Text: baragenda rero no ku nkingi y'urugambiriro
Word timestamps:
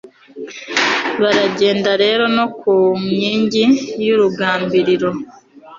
baragenda 1.21 1.91
rero 2.03 2.23
no 2.37 2.45
ku 2.59 2.73
nkingi 3.07 3.65
y'urugambiriro 4.05 5.09